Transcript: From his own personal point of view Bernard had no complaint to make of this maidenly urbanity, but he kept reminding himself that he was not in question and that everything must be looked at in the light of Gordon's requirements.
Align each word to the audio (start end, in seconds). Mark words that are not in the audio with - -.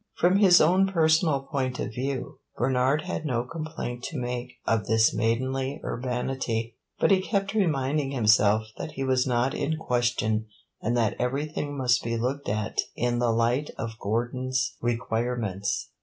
From 0.15 0.37
his 0.37 0.59
own 0.59 0.87
personal 0.87 1.41
point 1.41 1.77
of 1.77 1.91
view 1.93 2.39
Bernard 2.57 3.03
had 3.03 3.23
no 3.23 3.43
complaint 3.43 4.03
to 4.05 4.17
make 4.17 4.53
of 4.65 4.87
this 4.87 5.13
maidenly 5.13 5.79
urbanity, 5.83 6.75
but 6.99 7.11
he 7.11 7.21
kept 7.21 7.53
reminding 7.53 8.09
himself 8.09 8.63
that 8.79 8.93
he 8.93 9.03
was 9.03 9.27
not 9.27 9.53
in 9.53 9.77
question 9.77 10.47
and 10.81 10.97
that 10.97 11.15
everything 11.19 11.77
must 11.77 12.01
be 12.03 12.17
looked 12.17 12.49
at 12.49 12.81
in 12.95 13.19
the 13.19 13.31
light 13.31 13.69
of 13.77 13.99
Gordon's 13.99 14.75
requirements. 14.81 15.91